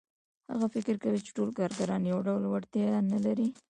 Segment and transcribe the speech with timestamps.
[0.51, 3.47] هغه فکر کوي چې ټول کارګران یو ډول وړتیاوې نه لري